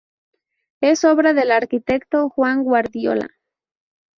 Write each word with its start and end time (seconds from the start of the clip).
Es 0.81 1.03
obra 1.03 1.33
del 1.35 1.51
arquitecto 1.51 2.27
Juan 2.29 2.63
Guardiola. 2.63 3.29